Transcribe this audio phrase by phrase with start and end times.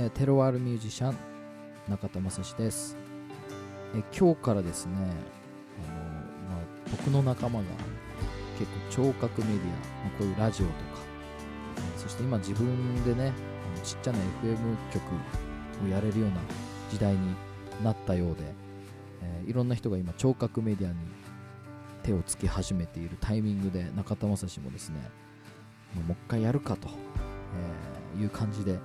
[0.00, 1.16] えテロワールミュージシャン
[1.88, 2.96] 中田正史です、
[3.96, 7.64] え今日からですねあの、まあ、僕の仲間が
[8.56, 9.72] 結構聴覚メディア、ま
[10.06, 10.78] あこういうラジオとか、
[11.78, 13.32] えそして今自分でね
[13.74, 15.02] あのちっちゃな FM 局
[15.84, 16.36] をやれるような
[16.92, 17.34] 時代に
[17.82, 18.54] なったようで、
[19.22, 20.98] えーいろんな人が今聴覚メディアに
[22.04, 25.00] 手をつけ始めているタイミングで中田正史もですね
[25.96, 26.88] もうもう一回やるかと、
[28.16, 28.78] えいう感じで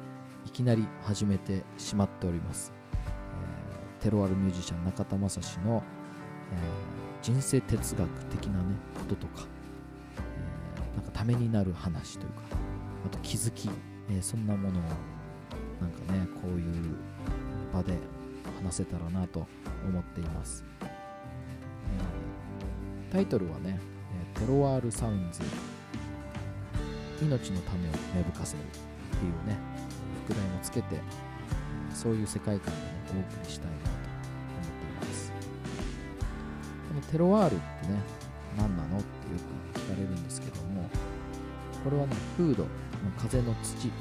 [0.46, 5.82] いきなり始めてしまっております、えーテロワールミュージシャン中田正史の、
[6.52, 9.48] えー人生哲学的なねこととか、
[10.76, 12.42] えーなんかためになる話というか
[13.06, 13.70] あと気づき、
[14.10, 14.82] えそんなものを
[15.80, 16.96] なんかねこういう
[17.74, 17.94] 場で
[18.62, 19.48] 話せたらなと
[19.88, 20.88] 思っています、え
[23.12, 23.80] タイトルはね、
[24.34, 25.42] テロワールサウンズ
[27.22, 29.58] 命のためを芽吹かせるっていうね
[30.26, 31.00] 副題もつけて
[31.94, 32.88] そういう世界観でね
[33.30, 35.32] お送りしたいなと思っています。
[36.90, 38.00] このテロワールってね
[38.58, 39.38] 何なのってよ
[39.74, 40.90] く聞かれるんですけども
[41.84, 42.66] これはねフード
[43.18, 43.92] 風の土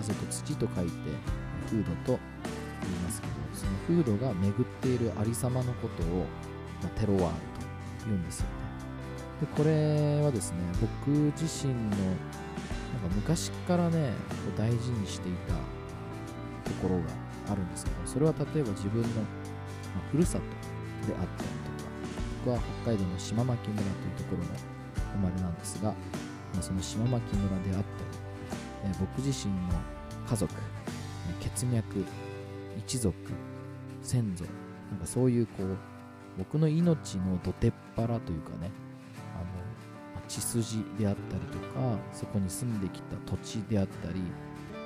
[0.00, 0.90] 風と土と書いて
[1.68, 2.18] フードと
[2.82, 6.26] 言いますけどそのフードが巡っているありさまのことを、
[6.82, 7.32] まあテロワールと
[8.06, 8.52] 言うんですよね。
[9.40, 11.80] でこれはですね僕自身の
[12.92, 14.12] なんか昔からね
[14.56, 15.54] 大事にしていた
[16.68, 17.04] ところが
[17.52, 19.12] あるんですけどそれは例えば自分の、ま
[19.96, 20.44] あふるさと
[21.06, 21.90] であったりとか
[22.44, 24.44] 僕は北海道の島牧村というところの
[25.12, 25.96] 生まれなんですが、ま
[26.60, 27.84] あその島牧村であったり、
[28.84, 29.60] え僕自身の
[30.28, 30.52] 家族
[31.40, 32.04] 血脈
[32.78, 33.14] 一族
[34.02, 34.44] 先祖
[34.90, 35.76] なんかそういうこう
[36.38, 38.70] 僕の命のどてっぱらというかね
[40.32, 44.22] 血筋であったりとかそこに住んできた土地であったり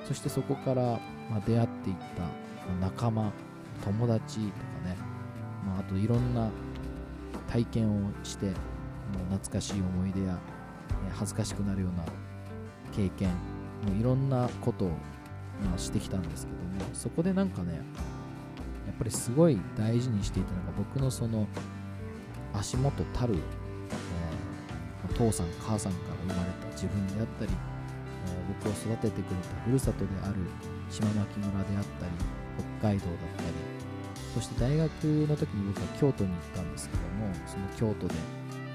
[0.08, 3.32] そしてそこから、ま、出会っていった仲間
[3.84, 4.48] 友達とか
[4.84, 4.96] ね、
[5.64, 6.50] まあ、あといろんな
[7.48, 8.54] 体験をしてもう
[9.34, 10.38] 懐かしい思い出や
[11.12, 12.04] 恥ずかしくなるような
[12.92, 14.90] 経験もういろんなことを
[15.70, 21.46] ましてきたんですけどもそこでなんかねやっぱりすごい大事にしていたのが僕のその
[22.52, 23.34] 足元たる、
[25.08, 27.52] 父さん母さんから生まれた自分であったり、
[28.62, 30.34] 僕を育ててくれたふるさとである
[30.90, 32.12] 島牧村であったり
[32.80, 33.76] 北海道だったり
[34.34, 38.14] そして大学の時に僕は京都に行ったんですけどもその京都で、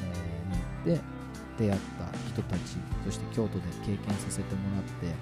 [0.02, 1.22] えーに行って
[1.58, 5.16] 出会った人たちそして京都で経験させてもらって、えー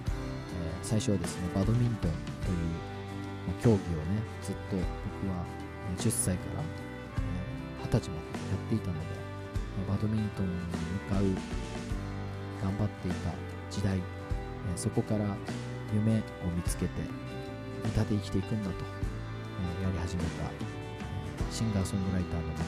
[0.81, 2.17] 最初はですねバドミントンという
[3.61, 4.81] 競技をねずっと僕
[5.29, 5.43] は
[5.97, 9.28] 10歳からえ20歳までやっていたので
[9.87, 10.53] バドミントンに
[11.09, 11.23] 向かう
[12.61, 13.31] 頑張っていた
[13.71, 13.99] 時代、
[14.75, 15.25] そこから
[15.93, 16.21] 夢を
[16.55, 16.91] 見つけて
[17.85, 18.75] 歌で生きていくんだと、
[19.83, 20.51] やり始めた、
[21.51, 22.63] シンガーソングライターの道、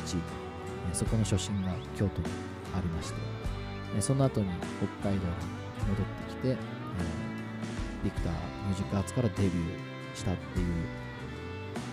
[0.93, 2.27] そこの初心が京都に
[2.75, 3.19] ありまして、
[4.01, 4.47] その後に
[5.01, 5.31] 北海道に
[5.89, 6.57] 戻ってきて、
[8.03, 9.55] ビクターミュージックアーツからデビュー
[10.15, 10.65] したっていう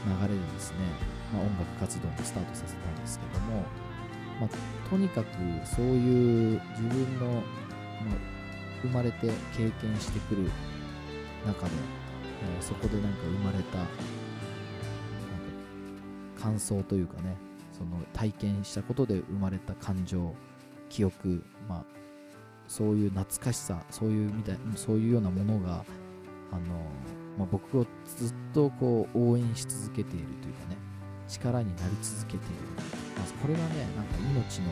[0.07, 0.79] 流れでですね、
[1.35, 3.65] まあ、音楽活動もスタートさせたんですけども、
[4.41, 5.29] まあ、とにかく
[5.65, 7.43] そういう自分の、まあ、
[8.83, 10.51] 生まれて経験してくる
[11.47, 13.91] 中で、えーそこでなんか生まれたなんか
[16.41, 17.37] 感想というかね
[17.73, 20.35] その体験したことで生まれた感情
[20.89, 21.85] 記憶まあ
[22.69, 25.85] そういう懐かしさそういうみたいそういうようなものが
[26.53, 26.63] あの、
[27.39, 30.77] まあ、僕をずっとこう応援し続けているというかね
[31.27, 32.45] 力になり続けている、
[33.19, 34.71] まあ、これがねなんか命の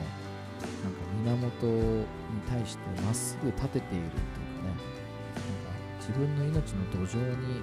[0.82, 2.06] なんか源に
[2.48, 4.66] 対してまっすぐ立てているというかね。
[4.66, 7.62] なんか自分の命の土壌に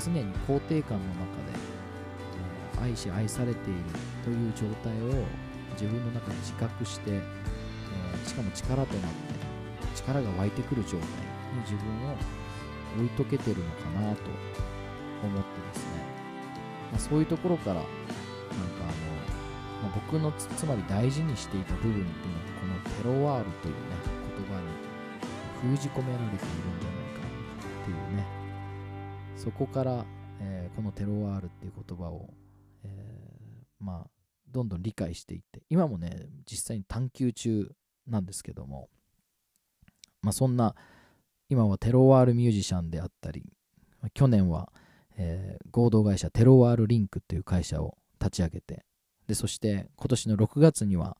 [0.00, 1.52] 常に肯定感の中で、
[2.80, 3.80] え愛し愛されている
[4.24, 5.24] という状態を
[5.72, 7.22] 自分の中で自覚して、え
[8.26, 9.32] しかも力となって
[9.94, 11.04] 力が湧いてくる状態に
[11.60, 12.16] 自分を
[12.96, 14.22] 置いとけてるのかなと
[15.22, 16.04] 思ってですね、
[16.90, 17.88] まあ、そういうところからなんか
[18.80, 19.41] あの、
[19.82, 22.14] まあ僕のつまり大事にしていた部分っていうのが
[22.60, 23.80] このテロワールというね
[24.36, 27.20] 言葉に封じ込められているんじゃないか
[27.82, 28.26] っていうね。
[29.36, 30.04] そこから、
[30.40, 32.32] えーこのテロワールっていう言葉を、
[32.84, 34.10] えーまあ
[34.50, 37.70] どんどん理解していって今もね実際に探求中
[38.06, 38.88] なんですけども
[40.20, 40.74] まあそんな
[41.48, 43.44] 今はテロワールミュージシャンであったり
[44.14, 44.72] 去年は、
[45.16, 48.84] えー合同会社テロワールリンクっていう会社を立ち上げて
[49.32, 51.16] でそして今年の6月には、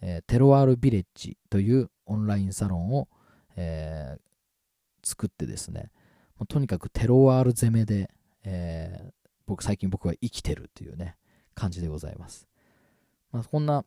[0.00, 3.08] えーテロワールビレッジというオンラインサロンを、
[3.56, 4.20] えー
[5.04, 5.90] 作ってですね
[6.38, 8.10] もうとにかくテロワール攻めで、
[8.44, 9.12] えー、
[9.46, 11.16] 僕、最近僕は生きてるというね、
[11.54, 12.46] 感じでございます。
[13.32, 13.84] まあ、こんな、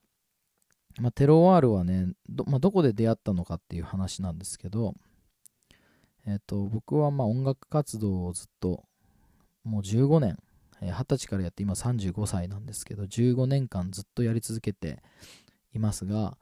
[0.99, 4.93] まあ、テロワールはね、ど,、まあ、どこで出会ったのかっていう話なんですけど、
[6.27, 8.83] え、ー、と、僕はまあ音楽活動をずっと、
[9.63, 10.37] もう15年、
[10.81, 15.01] 20歳からやって今35歳なんですけど、15年間ずっとやり続けて
[15.73, 16.37] いますが、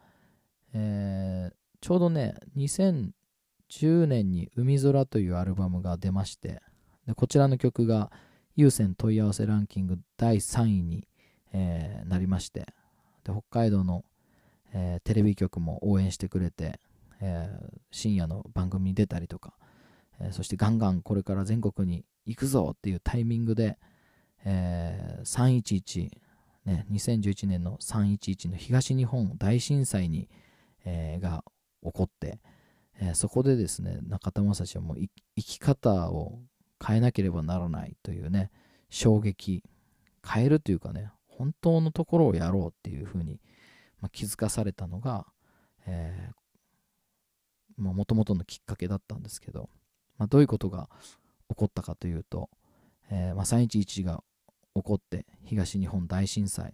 [0.73, 6.61] えー、ちょうどね、2010年に海空というアルバムが出まして、
[7.09, 8.11] でこちらの曲が
[8.55, 11.07] 有線問い合わせランキング第3位に、
[11.53, 12.67] えー、なりまして
[13.23, 14.05] で北海道の、
[14.73, 16.79] えー、テレビ局も応援してくれて、
[17.19, 19.53] えー、深夜の番組に出たりとか、
[20.21, 23.77] えそしてガンガンこれから全国に行くぞっていうタイミングで、
[24.45, 26.11] え311、
[26.65, 30.29] ね、2011年の311の東日本大震災に、
[30.85, 31.43] えが
[31.83, 32.39] 起こって、
[33.01, 35.09] えそこでですね中田正史はもう生
[35.43, 36.39] き方を
[36.85, 38.51] 変えなければならないというね、
[38.89, 39.63] 衝撃、
[40.25, 43.39] 変えるというかね、本当のところをやろうっていうふうに、
[44.01, 45.27] まあ、気づかされたのが、
[45.85, 49.69] えー、まあ、元々のきっかけだったんですけど、
[50.17, 50.89] まあ、どういうことが
[51.49, 52.49] 起こったかというと、
[53.11, 54.23] えー、まあ、311が
[54.75, 56.73] 起こって東日本大震災、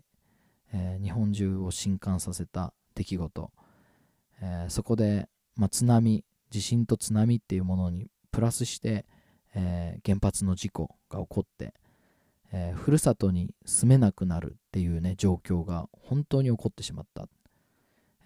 [0.74, 3.52] えー、日本中を震撼させた出来事、
[4.42, 9.06] えー、そこで、まあ、津波地震と津波っていうものにプラスして、
[9.56, 11.74] えー、原発の事故が起こって、
[12.54, 17.28] えー、ふるさとに住めなくなるっていうね状況が本当に起こってしまった、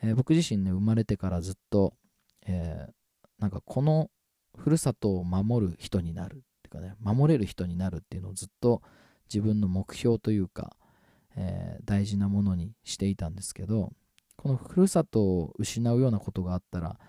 [0.04, 1.94] えー、僕自身ね生まれてからずっと、
[2.46, 2.88] え
[3.40, 4.10] なんかこの
[4.58, 8.82] ふるさとを守る人になるっていうかね守れる人になるっていうのをずっと
[9.32, 10.76] 自分の目標というか、
[11.36, 13.94] え大事なものにしていたんですけど
[14.36, 17.00] このふるさとを失うようなことがあったら、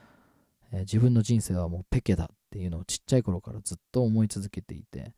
[0.72, 5.12] え自分の人生はもうペケだっていうのをちっちゃい頃からずっと思い続けていて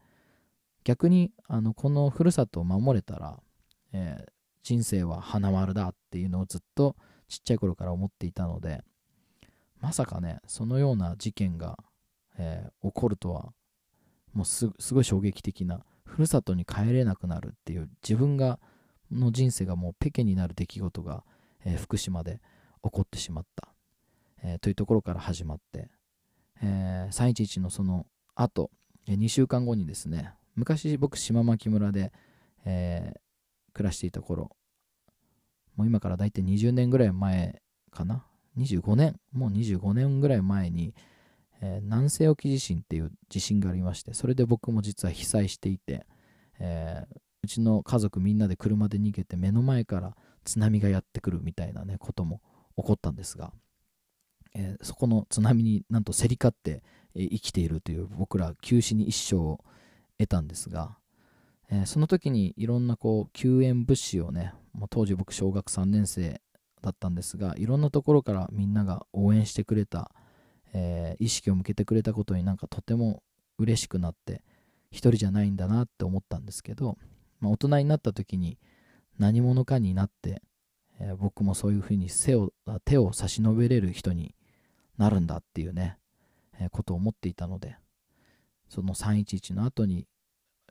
[0.85, 3.39] 逆にあのこのふるさとを守れたら、
[3.93, 4.31] えー、
[4.63, 6.97] 人生は花丸だっていうのをずっと
[7.29, 8.83] ちっちゃい頃から思っていたので
[9.81, 11.79] まさかねそのような事件が、
[12.39, 13.53] えー、起こるとは
[14.35, 18.61] もうすごい衝撃的なふるさとに帰れなくなるっていう自分が
[19.11, 21.25] の人生がもうペケになる出来事が、
[21.65, 22.41] えー、福島で
[22.83, 23.69] 起こってしまった、
[24.43, 25.89] えー、というところから始まって。
[26.63, 28.71] えー、311のその後、
[29.09, 32.13] 2週間後にですね、昔僕島牧村で、
[32.65, 34.57] えー、暮らしていた頃、
[35.77, 38.25] もう今から大体20年ぐらい前かな、
[38.57, 40.95] 25年、もう25年ぐらい前に、
[41.63, 46.05] えー、南西沖地震っていう地震がありまして、それで僕も実は被災していて、
[46.59, 52.41] えー、うちの家族みんなで車で逃げて目の前から津波がやってくるみたいなね、ことも
[52.77, 53.53] 起こったんですが、
[54.55, 56.83] えー、そこの津波になんと競り勝って、
[57.15, 59.61] えー、生きているという僕ら休止に一生を
[60.19, 60.97] 得たんですが、
[61.71, 66.41] えー、その時にいろんなこう救援物資をねもう当時僕小学3年生
[66.83, 70.13] だったんですがいろんなところからみんなが応援してくれた、
[70.73, 73.23] え意識を向けてくれたことになんかとても
[73.59, 74.43] 嬉しくなって
[74.91, 76.99] 一人じゃないんだなって思ったんですけど、
[77.41, 78.59] まあ、大人になった時に
[79.19, 80.43] 何者かになって、
[80.99, 82.53] え僕もそういうふうに背を
[82.85, 84.35] 手を差し伸べれる人に
[84.99, 85.99] なるんだっていうね、
[86.61, 87.77] えー、ことを思っていたので、
[88.69, 90.07] その311の後に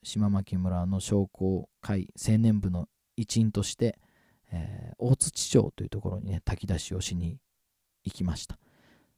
[0.03, 4.00] 島牧村の商工会青年部の一員として、
[4.51, 7.38] えー、大槌町というところにね、炊き出しをしに
[8.03, 8.58] 行きました。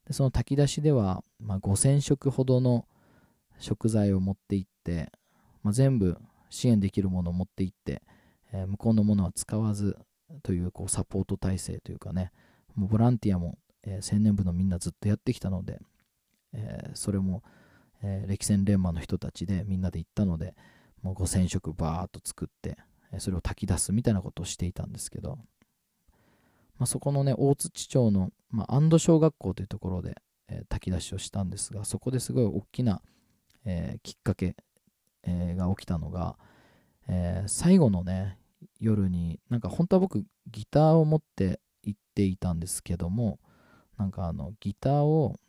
[0.07, 2.85] でその炊き出しでは、まあ、5000食ほどの
[3.59, 5.11] 食材を持って行って、
[5.63, 6.17] まあ、全部
[6.49, 8.01] 支援できるものを持って行って、
[8.51, 9.97] えー、向こうのものは使わず
[10.41, 12.31] というこうサポート体制というかね、
[12.75, 15.79] もうボランティアもえー、青年部のみんなずっとやってきたので、
[16.53, 17.43] えー、それも、
[18.01, 20.55] え、歴戦連盟の人たちでみんなで行ったので、
[21.01, 22.77] もう5000食バーっと作って、
[23.11, 25.37] えそれを炊き出すみたいなことをしていたんですけど、
[26.83, 30.17] まあ、そこのね、大槌町の、まあ、安堵小学校というところで、
[30.49, 33.01] え炊き出しをしたんですが、そこですごい大きな、
[33.63, 34.57] えきっかけ、
[35.23, 36.37] えが起きたのが、
[37.07, 38.37] え最後のね、
[38.81, 43.39] 夜に、なんか本当は僕ギターを持って行っていたんですけども、
[43.97, 45.39] なんかあのギターを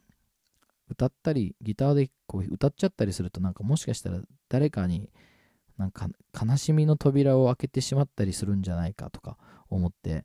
[0.89, 5.11] 歌ったりギターでこう歌っちゃったりするとなんかもしかしたら誰かに
[5.79, 6.07] なんか
[6.41, 9.37] 悲しみの扉を開けてしまったりするんじゃないかとか
[9.69, 10.25] 思って、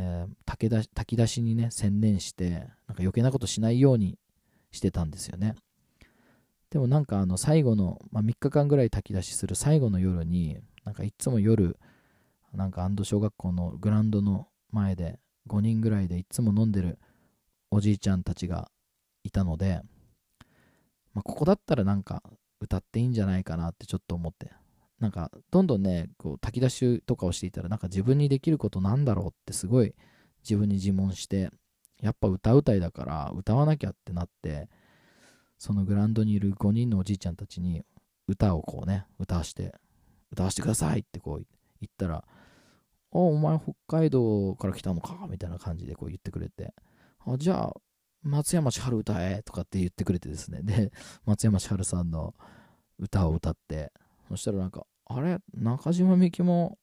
[0.00, 2.68] えー、炊出炊き出しにね専念してなんか
[3.00, 4.16] 余計なことしないように
[4.70, 5.56] してたんですよね。
[6.70, 11.76] でもなんかあの最後の、まあ、3日間ぐらい炊き出しする最後の夜になんかいつも夜
[12.52, 16.98] なんか安堵小学校のグラウンドの前で5人ぐらいでいつも飲んでる
[17.70, 18.70] おじいちゃんたちが
[19.24, 19.80] いたので、
[21.12, 22.22] まあ、ここだったらなんか
[22.60, 24.52] 歌っていいんじゃないかなってちょっと思って、
[25.00, 29.94] なんかどんどんねこう炊き出しとかをしていたらなんか自分にできることなんだろうってすごい
[30.42, 31.50] 自分に自問して
[32.00, 34.68] やっぱ歌うたいだから歌わなきゃってなって
[35.56, 37.82] そのグラウンドにいる5人のおじいちゃんたちに
[38.26, 39.74] 歌をこうね歌わして
[40.30, 41.46] 歌わしてくださいってこう
[41.80, 42.24] 言ったら
[43.10, 46.74] 「おお前北海道から来たのか」みたいな感じでこう言ってくれて
[47.26, 47.76] 「あじゃあ
[48.22, 50.62] 松山千春歌え」とかって言ってくれてですね。
[50.62, 50.92] で
[51.24, 52.34] 松山千春さんの
[52.98, 53.92] 歌を歌って
[54.28, 55.38] そしたらなんか「あれ？
[55.54, 56.78] 中島みゆきも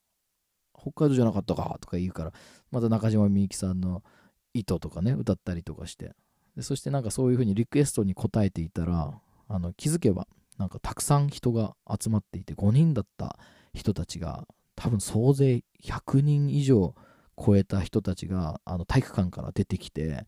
[0.73, 2.33] 北海道じゃなかったか」とか言うから
[2.71, 4.03] また中島みゆきさんの
[4.53, 6.15] 「糸」とかね歌ったりとかして。
[6.55, 10.25] でそしてなんかそういう風にリクエストに応えていたらあの気づけば
[10.57, 13.37] なんかたくさん人が集まっていて5人だった
[13.73, 16.95] 人たちが多分総勢100人以上
[17.37, 20.25] 超えた人たちがあの体育館から出てきて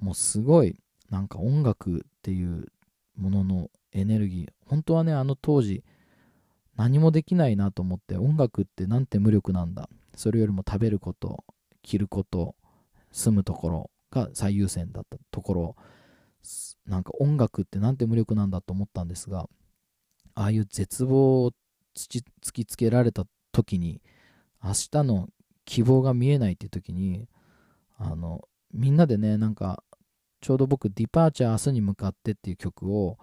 [0.00, 0.76] もうすごい
[1.10, 2.66] なんか音楽っていう
[3.16, 5.84] もののエネルギー本当はねあの当時
[6.76, 9.88] 何もできないなと思って音楽ってなんて無力なんだ。
[10.16, 11.44] それよりも食べること
[11.82, 12.54] 着ること
[13.10, 15.76] 住むところが最優先だったところ。
[16.86, 19.48] なんか音楽ってなんて無力なんだと思ったんですが
[20.34, 21.52] ああいう絶望を
[21.96, 24.00] 突きつけられた時に
[24.62, 25.28] 明日の
[25.64, 27.28] 希望が見えないっていう時に
[27.96, 29.84] あのみんなでねなんか
[30.40, 33.18] ちょうど僕「ディパーチャー明日に向かって」っていう曲を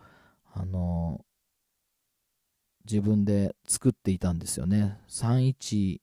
[0.53, 1.25] あの
[2.89, 4.97] 自分で作っていたんですよね。
[5.09, 5.99] 311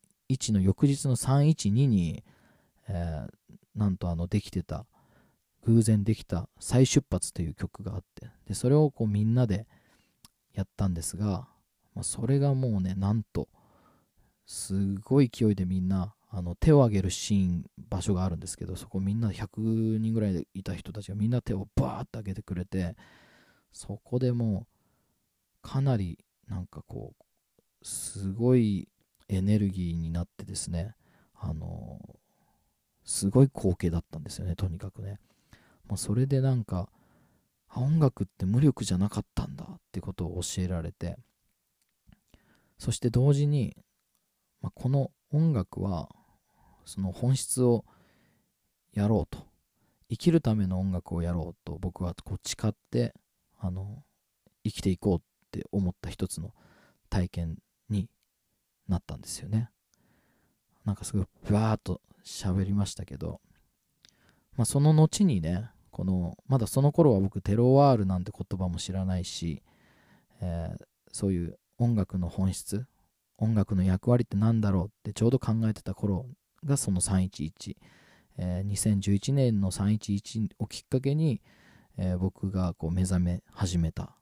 [0.52, 2.22] の翌日の312に、
[2.88, 4.86] えー、なんとあのできてた
[5.64, 9.66] 偶然できた「再出発」という曲があってでそれをこうみんなで
[10.54, 11.48] やったんですが、
[11.94, 13.48] まあ、それがもうねなんと
[14.46, 22.96] すごい勢いでみんなあの手を挙げるシーン場所があるんですけどそこみんな100人ぐらいいた人たちがみんな手をバーッと挙げてくれて
[23.72, 24.66] そこでも
[25.64, 28.88] うかなりなんかこうすごい
[29.28, 30.94] エネルギーになってですね
[31.34, 31.98] あの
[33.04, 35.18] すごい光景だったんですよねとにかくね、
[35.88, 36.88] まあ、それでなんか
[37.74, 41.18] 音楽って無力じゃなかったんだってことを教えられて。
[42.78, 43.76] そして同時に、
[44.60, 46.08] まあ、この音楽は
[46.84, 47.84] その本質を
[48.92, 49.44] やろうと。
[50.08, 53.12] 生きるための音楽をやろうと僕はこう誓って
[53.58, 54.04] あの
[54.64, 55.20] 生きていこうっ
[55.56, 56.52] って思った一つの
[57.08, 57.56] 体験
[57.88, 58.08] に
[58.88, 59.70] なったんですよね。
[60.84, 63.40] なんかすごいバーっと喋りましたけど、
[64.56, 69.62] まあ、その後にねこのまだその頃は僕テロワールなんて言葉も知らないし、
[70.40, 72.86] えー、そういう音楽の本質
[73.38, 76.26] 音楽の役割って何だろうってちょうど考えてた頃
[76.64, 77.76] がその311、
[78.38, 81.42] えー、2011年の311をきっかけに、
[81.98, 84.16] えー、僕がこう目覚め始めた、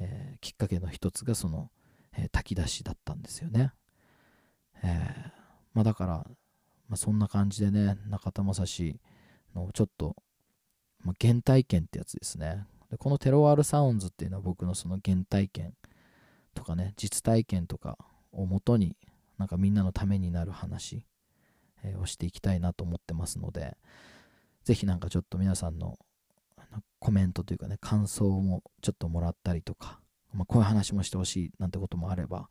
[0.00, 1.70] えー、きっかけの一つがその、
[2.16, 3.72] え炊き出しだったんですよね、
[4.84, 5.32] え
[5.72, 6.26] まあ、だから
[6.88, 9.00] まあ、そんな感じでね、中田正史
[9.54, 10.16] のちょっと、
[11.02, 12.66] まあ、原体験ってやつですね。
[12.90, 15.74] でこのテロワールサウンズっていうのは僕のその原体験
[16.54, 17.98] とかね、実体験とか
[18.32, 18.96] をもとに、
[19.38, 21.04] なんかみんなのためになる話、
[21.82, 23.76] えー、をしていきたいなと思ってますので、
[24.62, 25.98] ぜひなんかちょっと皆さんの
[26.98, 30.00] コメントというかね、感想もちょっともらったりとか、
[30.32, 32.48] まあ、こういう話もしてほしいなんてこともあれば、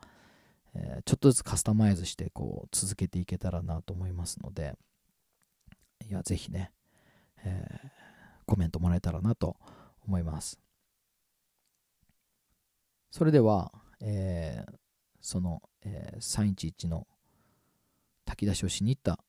[0.75, 4.75] えー、ちょっとずつカスタマイズしてこう続けていけたらなと思いますので、
[6.07, 6.71] いや、ぜひね、
[7.43, 7.89] えー、
[8.45, 9.57] コメントもらえたらなと
[10.07, 10.59] 思います。
[13.11, 14.73] それでは、えー、
[15.21, 17.07] その、えー、311の
[18.25, 19.19] 炊き出しをしに行った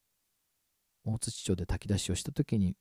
[1.05, 2.77] 大槌町で炊き出しをした時に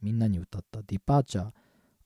[0.00, 1.52] みんなに歌った「ディパーチャー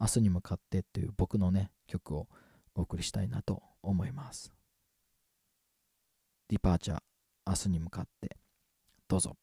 [0.01, 2.29] 明日に向かって」という僕のね曲を
[2.75, 4.53] お送りしたいなと思います。
[6.49, 7.03] ディパーチャー
[7.47, 8.37] 明日に向かって
[9.09, 9.37] どうぞ。